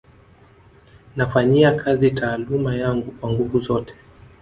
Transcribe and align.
Nafanyia 1.15 1.71
kazi 1.75 2.11
taaluma 2.11 2.75
yangu 2.75 3.11
kwa 3.11 3.29
nguvu 3.31 3.59
zote 3.59 3.93